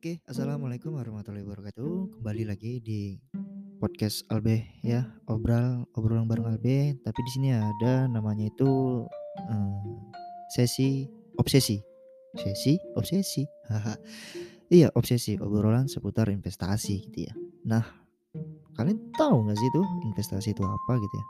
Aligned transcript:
Oke, 0.00 0.16
assalamualaikum 0.24 0.96
warahmatullahi 0.96 1.44
wabarakatuh. 1.44 2.16
Kembali 2.16 2.48
lagi 2.48 2.80
di 2.80 3.20
podcast 3.76 4.24
Albe 4.32 4.64
ya, 4.80 5.04
obral 5.28 5.84
obrolan 5.92 6.24
bareng 6.24 6.56
Albe. 6.56 6.96
Tapi 7.04 7.20
di 7.20 7.30
sini 7.36 7.52
ada 7.52 8.08
namanya 8.08 8.48
itu 8.48 9.04
eh, 9.36 9.80
sesi 10.56 11.04
obsesi, 11.36 11.84
sesi 12.32 12.80
obsesi. 12.96 13.44
Iya 14.72 14.88
obsesi 14.96 15.36
obrolan 15.36 15.84
seputar 15.84 16.32
investasi 16.32 17.04
gitu 17.12 17.28
ya. 17.28 17.36
Nah, 17.68 17.84
kalian 18.80 19.04
tahu 19.20 19.44
nggak 19.44 19.58
sih 19.60 19.68
itu 19.68 19.82
investasi 20.08 20.56
itu 20.56 20.64
apa 20.64 20.96
gitu 20.96 21.12
ya? 21.12 21.26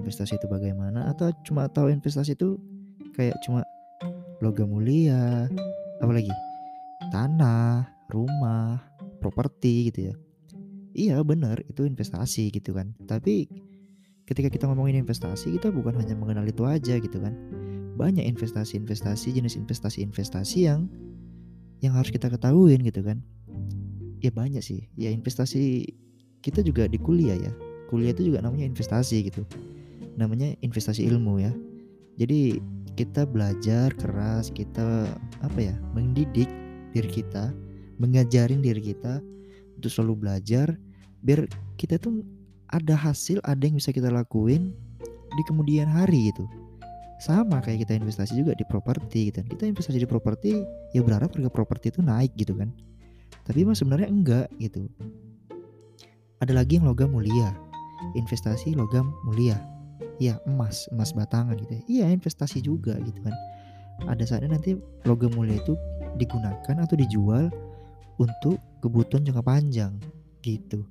Investasi 0.00 0.40
itu 0.40 0.48
bagaimana? 0.48 1.12
Atau 1.12 1.36
cuma 1.44 1.68
tahu 1.68 1.92
investasi 1.92 2.32
itu 2.32 2.56
kayak 3.12 3.36
cuma 3.44 3.60
logam 4.40 4.72
mulia, 4.72 5.52
apalagi 6.00 6.32
tanah, 7.12 7.95
rumah, 8.10 8.82
properti 9.18 9.90
gitu 9.90 10.12
ya. 10.12 10.14
Iya 10.96 11.16
benar 11.20 11.60
itu 11.68 11.84
investasi 11.84 12.48
gitu 12.54 12.72
kan. 12.72 12.96
Tapi 13.04 13.48
ketika 14.26 14.48
kita 14.48 14.64
ngomongin 14.66 15.04
investasi 15.04 15.54
kita 15.60 15.68
bukan 15.70 15.94
hanya 16.00 16.16
mengenal 16.16 16.46
itu 16.48 16.64
aja 16.64 16.96
gitu 16.96 17.18
kan. 17.20 17.36
Banyak 17.96 18.24
investasi-investasi 18.36 19.32
jenis 19.32 19.56
investasi-investasi 19.56 20.58
yang 20.68 20.88
yang 21.84 21.92
harus 21.92 22.08
kita 22.08 22.32
ketahuin 22.32 22.80
gitu 22.84 23.04
kan. 23.04 23.20
Ya 24.24 24.32
banyak 24.32 24.64
sih. 24.64 24.88
Ya 24.96 25.12
investasi 25.12 25.92
kita 26.40 26.64
juga 26.64 26.88
di 26.88 26.96
kuliah 26.96 27.36
ya. 27.36 27.52
Kuliah 27.92 28.16
itu 28.16 28.32
juga 28.32 28.40
namanya 28.40 28.66
investasi 28.66 29.28
gitu. 29.28 29.44
Namanya 30.16 30.56
investasi 30.64 31.04
ilmu 31.04 31.44
ya. 31.44 31.52
Jadi 32.16 32.58
kita 32.96 33.28
belajar 33.28 33.92
keras, 33.92 34.48
kita 34.48 35.04
apa 35.44 35.58
ya, 35.60 35.76
mendidik 35.92 36.48
diri 36.96 37.10
kita, 37.12 37.52
mengajarin 37.96 38.60
diri 38.60 38.92
kita 38.92 39.20
untuk 39.76 39.90
selalu 39.92 40.26
belajar 40.26 40.76
biar 41.24 41.48
kita 41.80 41.98
tuh 42.00 42.24
ada 42.70 42.94
hasil, 42.98 43.38
ada 43.46 43.62
yang 43.62 43.78
bisa 43.78 43.94
kita 43.94 44.10
lakuin 44.10 44.74
di 45.36 45.42
kemudian 45.46 45.86
hari 45.86 46.32
gitu. 46.34 46.46
Sama 47.22 47.64
kayak 47.64 47.86
kita 47.88 47.96
investasi 47.96 48.36
juga 48.36 48.52
di 48.52 48.64
properti 48.68 49.32
gitu. 49.32 49.40
Kita 49.46 49.64
investasi 49.64 49.96
di 50.02 50.08
properti 50.08 50.60
ya 50.92 51.00
berharap 51.00 51.32
harga 51.32 51.48
properti 51.48 51.94
itu 51.94 52.00
naik 52.04 52.32
gitu 52.36 52.52
kan. 52.58 52.68
Tapi 53.48 53.64
emang 53.64 53.78
sebenarnya 53.78 54.08
enggak 54.10 54.48
gitu. 54.60 54.90
Ada 56.44 56.52
lagi 56.52 56.76
yang 56.76 56.84
logam 56.84 57.16
mulia. 57.16 57.56
Investasi 58.18 58.76
logam 58.76 59.16
mulia. 59.24 59.56
Ya 60.20 60.36
emas, 60.44 60.84
emas 60.92 61.16
batangan 61.16 61.56
gitu 61.56 61.72
ya. 61.72 61.82
Iya 61.88 62.06
investasi 62.20 62.60
juga 62.60 63.00
gitu 63.00 63.16
kan. 63.24 63.32
Ada 64.04 64.36
saatnya 64.36 64.60
nanti 64.60 64.76
logam 65.08 65.32
mulia 65.32 65.56
itu 65.56 65.72
digunakan 66.20 66.76
atau 66.76 66.96
dijual 67.00 67.48
untuk 68.16 68.60
kebutuhan 68.80 69.24
jangka 69.24 69.44
panjang 69.44 69.92
gitu. 70.40 70.84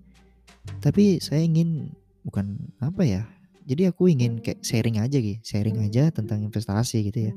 Tapi 0.82 1.22
saya 1.22 1.46
ingin 1.46 1.94
bukan 2.26 2.58
apa 2.82 3.06
ya? 3.06 3.24
Jadi 3.66 3.90
aku 3.90 4.10
ingin 4.14 4.42
kayak 4.42 4.62
sharing 4.62 5.02
aja 5.02 5.18
gitu, 5.18 5.42
sharing 5.42 5.82
aja 5.82 6.14
tentang 6.14 6.46
investasi 6.46 7.02
gitu 7.10 7.32
ya. 7.32 7.34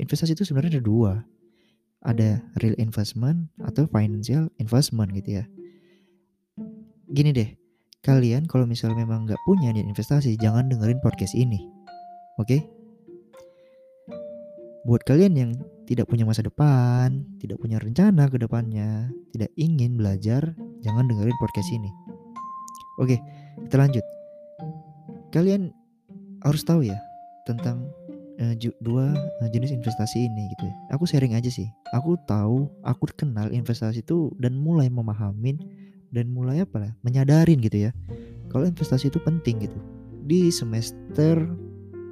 Investasi 0.00 0.32
itu 0.32 0.48
sebenarnya 0.48 0.80
ada 0.80 0.84
dua. 0.84 1.12
Ada 2.02 2.42
real 2.58 2.74
investment 2.82 3.52
atau 3.62 3.86
financial 3.86 4.50
investment 4.58 5.14
gitu 5.14 5.38
ya. 5.38 5.44
Gini 7.12 7.30
deh, 7.30 7.52
kalian 8.02 8.48
kalau 8.48 8.64
misalnya 8.66 9.04
memang 9.04 9.28
nggak 9.28 9.38
punya 9.44 9.70
niat 9.70 9.86
investasi, 9.86 10.34
jangan 10.40 10.66
dengerin 10.72 10.98
podcast 11.04 11.36
ini. 11.36 11.62
Oke? 12.40 12.64
Buat 14.88 15.06
kalian 15.06 15.34
yang 15.38 15.52
tidak 15.86 16.06
punya 16.06 16.22
masa 16.22 16.46
depan, 16.46 17.26
tidak 17.42 17.58
punya 17.58 17.82
rencana 17.82 18.30
ke 18.30 18.38
depannya, 18.38 19.10
tidak 19.34 19.50
ingin 19.58 19.98
belajar, 19.98 20.54
jangan 20.82 21.08
dengerin 21.10 21.36
podcast 21.42 21.68
ini. 21.74 21.90
Oke, 23.00 23.18
kita 23.66 23.76
lanjut. 23.80 24.04
Kalian 25.32 25.72
harus 26.44 26.62
tahu 26.62 26.84
ya 26.86 26.98
tentang 27.48 27.88
uh, 28.38 28.54
dua 28.82 29.14
uh, 29.14 29.48
jenis 29.50 29.72
investasi 29.74 30.28
ini 30.28 30.52
gitu 30.56 30.68
ya. 30.68 30.74
Aku 30.94 31.08
sharing 31.08 31.34
aja 31.34 31.48
sih. 31.48 31.66
Aku 31.96 32.18
tahu, 32.28 32.68
aku 32.84 33.08
kenal 33.16 33.50
investasi 33.50 34.04
itu 34.04 34.30
dan 34.38 34.58
mulai 34.58 34.92
memahamin 34.92 35.58
dan 36.12 36.28
mulai 36.28 36.62
apa 36.62 36.76
lah, 36.78 36.92
menyadarin 37.00 37.58
gitu 37.64 37.88
ya. 37.88 37.90
Kalau 38.52 38.68
investasi 38.68 39.08
itu 39.08 39.18
penting 39.24 39.64
gitu. 39.64 39.78
Di 40.28 40.52
semester 40.52 41.48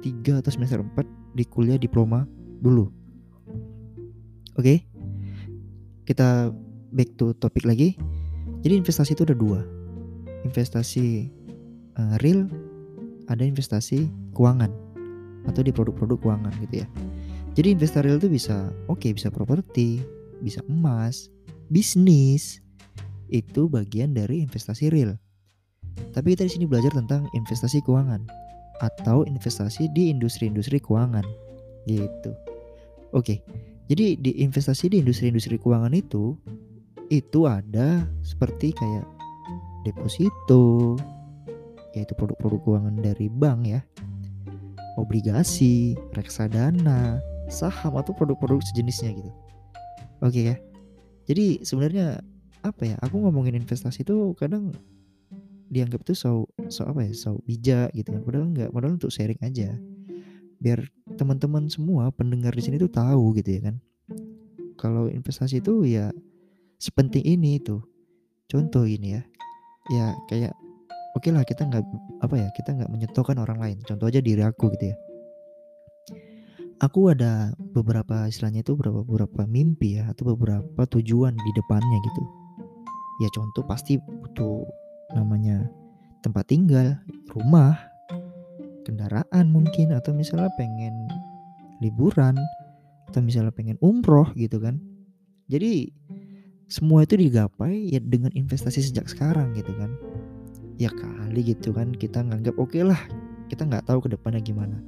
3 0.01 0.41
atau 0.41 0.49
semester 0.49 0.81
4 0.81 1.37
di 1.37 1.45
kuliah 1.45 1.77
diploma 1.77 2.25
dulu. 2.59 3.00
Oke, 4.59 4.63
okay? 4.63 4.77
kita 6.03 6.51
back 6.91 7.15
to 7.15 7.31
topik 7.39 7.63
lagi. 7.63 7.95
Jadi 8.61 8.77
investasi 8.77 9.15
itu 9.15 9.23
ada 9.25 9.33
dua, 9.33 9.63
investasi 10.43 11.31
uh, 11.97 12.15
real, 12.21 12.45
ada 13.31 13.41
investasi 13.41 14.11
keuangan 14.35 14.69
atau 15.49 15.65
di 15.65 15.73
produk-produk 15.73 16.19
keuangan 16.21 16.53
gitu 16.67 16.85
ya. 16.85 16.87
Jadi 17.57 17.79
investasi 17.79 18.03
real 18.05 18.19
itu 18.19 18.29
bisa, 18.29 18.69
oke 18.91 19.01
okay, 19.01 19.11
bisa 19.15 19.31
properti, 19.31 20.03
bisa 20.43 20.59
emas, 20.67 21.31
bisnis, 21.71 22.59
itu 23.31 23.71
bagian 23.71 24.11
dari 24.11 24.43
investasi 24.43 24.91
real. 24.91 25.15
Tapi 26.11 26.35
kita 26.35 26.43
di 26.47 26.51
sini 26.51 26.65
belajar 26.67 26.91
tentang 26.91 27.27
investasi 27.33 27.79
keuangan 27.87 28.27
atau 28.83 29.23
investasi 29.23 29.87
di 29.95 30.11
industri-industri 30.11 30.83
keuangan 30.83 31.23
gitu. 31.87 32.31
Oke, 33.15 33.43
jadi 33.91 34.15
di 34.15 34.31
investasi 34.47 34.87
di 34.87 35.03
industri-industri 35.03 35.59
keuangan 35.59 35.91
itu 35.91 36.39
itu 37.11 37.43
ada 37.43 38.07
seperti 38.23 38.71
kayak 38.71 39.03
deposito, 39.83 40.95
yaitu 41.91 42.15
produk-produk 42.15 42.63
keuangan 42.63 42.95
dari 43.03 43.27
bank 43.27 43.67
ya, 43.67 43.83
obligasi, 44.95 45.99
reksadana, 46.15 47.19
saham 47.51 47.99
atau 47.99 48.15
produk-produk 48.15 48.63
sejenisnya 48.71 49.11
gitu. 49.11 49.31
Oke 50.23 50.55
ya. 50.55 50.55
Jadi 51.27 51.59
sebenarnya 51.67 52.23
apa 52.63 52.87
ya? 52.87 52.95
Aku 53.03 53.19
ngomongin 53.19 53.59
investasi 53.59 54.07
itu 54.07 54.31
kadang 54.39 54.71
dianggap 55.67 56.07
itu 56.07 56.15
so 56.15 56.47
so 56.71 56.87
apa 56.87 57.03
ya? 57.03 57.11
so 57.11 57.43
bijak 57.43 57.91
gitu 57.91 58.15
kan. 58.15 58.23
Padahal 58.23 58.47
enggak, 58.55 58.69
padahal 58.71 58.95
untuk 58.95 59.11
sharing 59.11 59.41
aja 59.43 59.75
biar 60.61 60.79
teman-teman 61.21 61.69
semua 61.69 62.09
pendengar 62.09 62.49
di 62.57 62.65
sini 62.65 62.81
tuh 62.81 62.89
tahu 62.89 63.37
gitu 63.37 63.61
ya 63.61 63.69
kan. 63.69 63.75
Kalau 64.81 65.05
investasi 65.05 65.61
itu 65.61 65.85
ya 65.85 66.09
sepenting 66.81 67.21
ini 67.21 67.61
itu 67.61 67.77
contoh 68.49 68.89
ini 68.89 69.21
ya. 69.21 69.21
Ya 69.93 70.05
kayak 70.25 70.57
oke 71.13 71.21
okay 71.21 71.29
lah 71.29 71.45
kita 71.45 71.69
nggak 71.69 71.85
apa 72.25 72.35
ya 72.41 72.49
kita 72.57 72.73
nggak 72.73 72.89
menyetokan 72.89 73.37
orang 73.37 73.61
lain. 73.61 73.77
Contoh 73.85 74.09
aja 74.09 74.17
diri 74.17 74.41
aku 74.41 74.73
gitu 74.73 74.89
ya. 74.89 74.97
Aku 76.81 77.13
ada 77.13 77.53
beberapa 77.77 78.25
istilahnya 78.25 78.65
itu 78.65 78.73
beberapa 78.73 79.05
beberapa 79.05 79.45
mimpi 79.45 80.01
ya 80.01 80.09
atau 80.09 80.33
beberapa 80.33 80.81
tujuan 80.97 81.37
di 81.37 81.51
depannya 81.53 81.97
gitu. 82.01 82.21
Ya 83.21 83.29
contoh 83.29 83.61
pasti 83.69 84.01
butuh 84.01 84.65
namanya 85.13 85.69
tempat 86.25 86.49
tinggal 86.49 86.97
rumah 87.29 87.90
kendaraan 88.83 89.51
mungkin 89.51 89.93
atau 89.95 90.11
misalnya 90.13 90.49
pengen 90.57 90.93
liburan 91.81 92.37
atau 93.09 93.19
misalnya 93.19 93.51
pengen 93.51 93.75
umroh 93.83 94.29
gitu 94.37 94.61
kan. 94.61 94.79
Jadi 95.51 95.91
semua 96.71 97.03
itu 97.03 97.19
digapai 97.19 97.91
ya 97.91 97.99
dengan 97.99 98.31
investasi 98.31 98.79
sejak 98.79 99.11
sekarang 99.11 99.51
gitu 99.57 99.75
kan. 99.75 99.91
Ya 100.79 100.89
kali 100.89 101.43
gitu 101.43 101.75
kan 101.75 101.91
kita 101.91 102.23
nganggap 102.23 102.55
oke 102.55 102.71
okay 102.71 102.87
lah 102.87 102.99
kita 103.51 103.67
nggak 103.67 103.85
tahu 103.91 104.07
ke 104.07 104.09
depannya 104.15 104.39
gimana. 104.39 104.79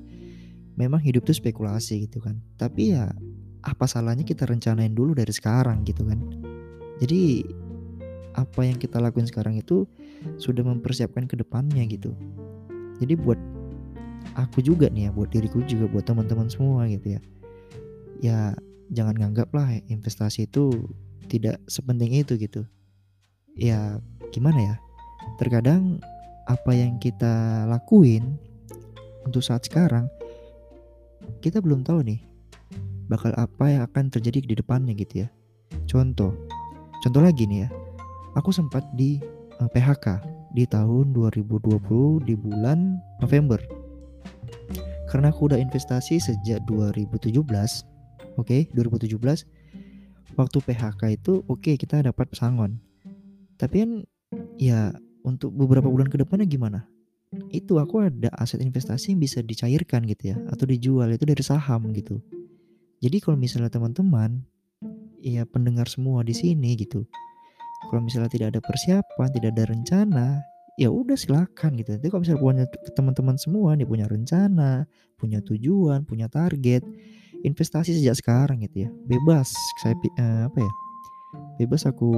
Memang 0.79 1.03
hidup 1.03 1.27
itu 1.27 1.37
spekulasi 1.37 2.07
gitu 2.07 2.23
kan. 2.23 2.39
Tapi 2.55 2.95
ya 2.95 3.11
apa 3.63 3.85
salahnya 3.87 4.23
kita 4.23 4.47
rencanain 4.47 4.95
dulu 4.95 5.11
dari 5.11 5.35
sekarang 5.35 5.83
gitu 5.83 6.07
kan. 6.07 6.23
Jadi 7.03 7.43
apa 8.33 8.65
yang 8.65 8.79
kita 8.81 8.97
lakuin 8.97 9.27
sekarang 9.29 9.59
itu 9.59 9.85
sudah 10.39 10.65
mempersiapkan 10.65 11.27
ke 11.27 11.35
depannya 11.37 11.83
gitu. 11.85 12.15
Jadi 13.03 13.13
buat 13.19 13.37
aku 14.35 14.63
juga 14.63 14.89
nih 14.89 15.07
ya 15.07 15.11
buat 15.13 15.29
diriku 15.29 15.61
juga 15.65 15.85
buat 15.89 16.05
teman-teman 16.05 16.49
semua 16.49 16.87
gitu 16.89 17.17
ya. 17.17 17.21
Ya 18.23 18.39
jangan 18.91 19.15
nganggap 19.19 19.51
lah 19.51 19.69
investasi 19.87 20.47
itu 20.47 20.71
tidak 21.27 21.59
sepenting 21.67 22.13
itu 22.13 22.35
gitu. 22.39 22.65
Ya 23.57 23.99
gimana 24.33 24.59
ya? 24.59 24.75
Terkadang 25.39 26.01
apa 26.49 26.71
yang 26.75 26.99
kita 26.99 27.63
lakuin 27.71 28.35
untuk 29.23 29.39
saat 29.39 29.63
sekarang 29.63 30.11
kita 31.39 31.63
belum 31.63 31.87
tahu 31.87 32.03
nih 32.03 32.19
bakal 33.07 33.31
apa 33.39 33.71
yang 33.71 33.81
akan 33.87 34.11
terjadi 34.11 34.43
di 34.43 34.53
depannya 34.55 34.91
gitu 34.95 35.23
ya. 35.23 35.29
Contoh 35.87 36.35
contoh 37.03 37.21
lagi 37.23 37.47
nih 37.47 37.67
ya. 37.67 37.69
Aku 38.33 38.49
sempat 38.49 38.81
di 38.97 39.21
eh, 39.61 39.69
PHK 39.69 40.23
di 40.53 40.65
tahun 40.69 41.13
2020 41.13 42.29
di 42.29 42.33
bulan 42.37 42.97
November 43.21 43.82
karena 45.13 45.29
aku 45.29 45.53
udah 45.53 45.61
investasi 45.61 46.17
sejak 46.17 46.65
2017 46.65 47.37
oke 47.37 48.49
okay, 48.49 48.65
2017 48.73 49.13
waktu 50.33 50.57
PHK 50.57 51.01
itu 51.13 51.45
oke 51.45 51.61
okay, 51.61 51.75
kita 51.77 52.01
dapat 52.01 52.33
pesangon. 52.33 52.81
Tapi 53.61 53.75
kan 53.85 53.91
ya 54.57 54.89
untuk 55.21 55.53
beberapa 55.53 55.85
bulan 55.85 56.09
ke 56.09 56.17
depannya 56.17 56.49
gimana? 56.49 56.89
Itu 57.53 57.77
aku 57.77 58.09
ada 58.09 58.29
aset 58.37 58.61
investasi 58.61 59.13
yang 59.13 59.21
bisa 59.21 59.41
dicairkan 59.41 60.05
gitu 60.09 60.33
ya 60.33 60.37
atau 60.49 60.65
dijual 60.65 61.09
itu 61.13 61.25
dari 61.25 61.43
saham 61.45 61.93
gitu. 61.93 62.17
Jadi 63.01 63.21
kalau 63.21 63.37
misalnya 63.37 63.69
teman-teman 63.69 64.41
ya 65.21 65.45
pendengar 65.45 65.85
semua 65.89 66.25
di 66.25 66.33
sini 66.33 66.73
gitu. 66.73 67.05
Kalau 67.89 68.01
misalnya 68.01 68.31
tidak 68.31 68.57
ada 68.57 68.61
persiapan, 68.63 69.27
tidak 69.35 69.49
ada 69.59 69.63
rencana, 69.67 70.27
ya 70.79 70.89
udah 70.89 71.17
silakan 71.17 71.77
gitu. 71.77 71.97
Tapi 71.97 72.07
kalau 72.09 72.21
misalnya 72.25 72.41
punya 72.41 72.65
teman-teman 72.97 73.35
semua 73.37 73.77
nih 73.77 73.85
punya 73.85 74.05
rencana, 74.09 74.89
punya 75.17 75.39
tujuan, 75.45 76.05
punya 76.05 76.27
target, 76.29 76.81
investasi 77.45 77.93
sejak 77.93 78.17
sekarang 78.17 78.63
gitu 78.65 78.87
ya. 78.87 78.89
Bebas 79.05 79.53
saya 79.81 79.93
uh, 80.19 80.49
apa 80.49 80.59
ya? 80.59 80.71
Bebas 81.61 81.85
aku 81.85 82.11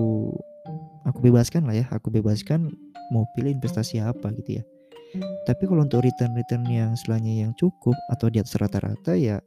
aku 1.04 1.20
bebaskan 1.22 1.68
lah 1.68 1.76
ya, 1.76 1.86
aku 1.92 2.12
bebaskan 2.12 2.72
mau 3.12 3.28
pilih 3.36 3.54
investasi 3.54 4.02
apa 4.02 4.32
gitu 4.40 4.62
ya. 4.62 4.64
Tapi 5.48 5.64
kalau 5.70 5.86
untuk 5.86 6.04
return-return 6.04 6.68
yang 6.68 6.92
selanjutnya 7.00 7.48
yang 7.48 7.54
cukup 7.56 7.96
atau 8.12 8.28
di 8.28 8.44
atas 8.44 8.58
rata-rata 8.60 9.16
ya 9.16 9.40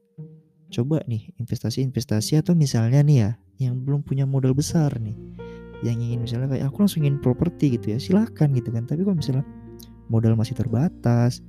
coba 0.69 1.01
nih 1.09 1.33
investasi-investasi 1.41 2.45
atau 2.45 2.53
misalnya 2.53 3.01
nih 3.01 3.17
ya 3.25 3.31
yang 3.69 3.75
belum 3.81 4.05
punya 4.05 4.29
modal 4.29 4.53
besar 4.53 5.01
nih 5.01 5.17
yang 5.87 5.99
ingin 6.03 6.27
misalnya 6.27 6.51
kayak 6.51 6.71
aku 6.71 6.83
langsung 6.83 7.07
ingin 7.07 7.23
properti 7.23 7.79
gitu 7.79 7.95
ya 7.95 7.99
silahkan 8.03 8.51
gitu 8.51 8.71
kan. 8.75 8.87
Tapi 8.87 9.07
kalau 9.07 9.17
misalnya 9.19 9.45
modal 10.11 10.35
masih 10.35 10.59
terbatas 10.59 11.45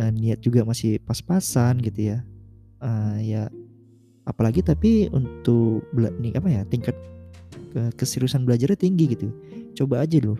uh, 0.00 0.10
niat 0.10 0.40
juga 0.42 0.66
masih 0.66 0.98
pas-pasan 1.04 1.78
gitu 1.84 2.14
ya 2.14 2.18
uh, 2.82 3.18
ya 3.20 3.52
apalagi 4.26 4.62
tapi 4.62 5.10
untuk 5.10 5.82
nih 5.94 6.34
apa 6.38 6.48
ya 6.48 6.62
tingkat 6.66 6.94
keseriusan 7.72 8.44
belajarnya 8.44 8.76
tinggi 8.76 9.16
gitu. 9.16 9.32
Coba 9.72 10.04
aja 10.04 10.20
loh 10.20 10.36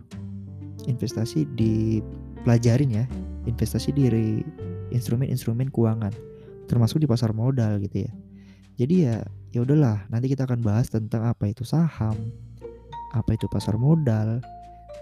investasi 0.84 1.48
di 1.56 2.04
pelajarin 2.44 2.90
ya 2.92 3.04
investasi 3.48 3.94
di 3.94 4.10
instrumen-instrumen 4.92 5.72
keuangan 5.72 6.12
termasuk 6.68 7.00
di 7.00 7.08
pasar 7.08 7.32
modal 7.32 7.80
gitu 7.80 8.04
ya. 8.04 8.12
Jadi 8.76 8.94
ya 9.08 9.16
ya 9.52 9.60
udahlah 9.64 10.04
nanti 10.08 10.32
kita 10.32 10.44
akan 10.48 10.60
bahas 10.64 10.88
tentang 10.88 11.28
apa 11.28 11.48
itu 11.48 11.64
saham 11.64 12.16
apa 13.12 13.36
itu 13.36 13.46
pasar 13.48 13.76
modal? 13.76 14.40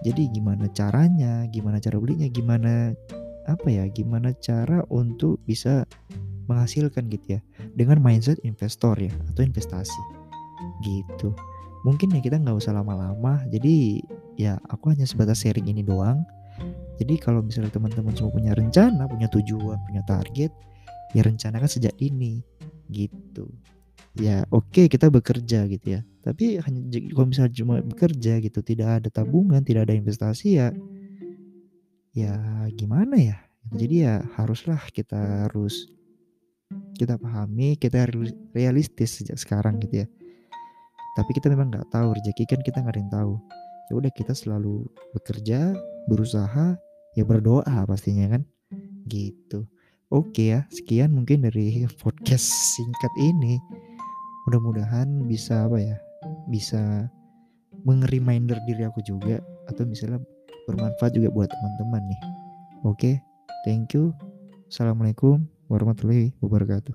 Jadi 0.03 0.31
gimana 0.33 0.67
caranya? 0.71 1.47
Gimana 1.51 1.79
cara 1.83 1.97
belinya? 1.99 2.27
Gimana 2.31 2.95
apa 3.49 3.67
ya 3.67 3.89
gimana 3.91 4.31
cara 4.39 4.85
untuk 4.93 5.43
bisa 5.47 5.87
menghasilkan 6.47 7.11
gitu 7.11 7.39
ya? 7.39 7.41
Dengan 7.75 8.03
mindset 8.03 8.39
investor 8.43 8.99
ya 8.99 9.13
atau 9.33 9.43
investasi. 9.43 10.03
Gitu. 10.85 11.33
Mungkin 11.87 12.13
ya 12.13 12.21
kita 12.21 12.37
nggak 12.41 12.59
usah 12.61 12.77
lama-lama. 12.77 13.41
Jadi 13.49 14.05
ya 14.37 14.59
aku 14.69 14.93
hanya 14.93 15.07
sebatas 15.09 15.43
sharing 15.43 15.69
ini 15.69 15.81
doang. 15.85 16.23
Jadi 17.01 17.17
kalau 17.17 17.41
misalnya 17.41 17.73
teman-teman 17.73 18.13
semua 18.13 18.37
punya 18.37 18.53
rencana 18.53 19.09
punya 19.09 19.25
tujuan 19.33 19.81
punya 19.89 20.05
target 20.05 20.53
ya 21.17 21.25
rencanakan 21.25 21.71
sejak 21.71 21.97
dini. 21.97 22.45
Gitu 22.91 23.49
ya 24.19 24.43
oke 24.51 24.71
okay, 24.73 24.87
kita 24.91 25.07
bekerja 25.13 25.67
gitu 25.71 25.87
ya. 25.99 26.01
Tapi 26.21 26.61
hanya 26.61 26.81
kalau 27.15 27.27
misalnya 27.31 27.55
cuma 27.57 27.75
bekerja 27.81 28.43
gitu 28.43 28.61
tidak 28.61 29.03
ada 29.03 29.09
tabungan 29.09 29.65
tidak 29.65 29.89
ada 29.89 29.95
investasi 29.97 30.59
ya 30.59 30.69
ya 32.13 32.35
gimana 32.75 33.17
ya? 33.17 33.39
Jadi 33.71 34.03
ya 34.03 34.25
haruslah 34.35 34.81
kita 34.91 35.47
harus 35.47 35.87
kita 36.99 37.19
pahami 37.19 37.79
kita 37.79 38.11
realistis 38.55 39.23
sejak 39.23 39.39
sekarang 39.39 39.79
gitu 39.83 40.05
ya. 40.05 40.07
Tapi 41.19 41.31
kita 41.35 41.51
memang 41.51 41.71
nggak 41.71 41.91
tahu 41.91 42.15
rezeki 42.15 42.45
kan 42.47 42.61
kita 42.63 42.83
nggak 42.83 42.95
ada 42.95 43.01
yang 43.03 43.13
tahu. 43.13 43.35
Ya 43.91 43.93
udah 43.99 44.13
kita 44.15 44.33
selalu 44.35 44.87
bekerja 45.15 45.75
berusaha 46.07 46.79
ya 47.19 47.25
berdoa 47.27 47.87
pastinya 47.87 48.39
kan. 48.39 48.43
Gitu. 49.11 49.67
Oke 50.11 50.51
ya 50.55 50.67
sekian 50.75 51.15
mungkin 51.15 51.47
dari 51.47 51.87
podcast 52.03 52.75
singkat 52.75 53.13
ini 53.19 53.59
mudah-mudahan 54.49 55.27
bisa 55.29 55.67
apa 55.69 55.79
ya 55.81 55.97
bisa 56.49 57.09
meng-reminder 57.85 58.61
diri 58.69 58.85
aku 58.85 59.01
juga 59.05 59.41
atau 59.69 59.85
misalnya 59.89 60.21
bermanfaat 60.69 61.17
juga 61.17 61.33
buat 61.33 61.49
teman-teman 61.49 62.03
nih. 62.07 62.23
Oke 62.85 63.21
thank 63.65 63.93
you. 63.97 64.13
Assalamualaikum 64.71 65.45
warahmatullahi 65.67 66.31
wabarakatuh 66.39 66.95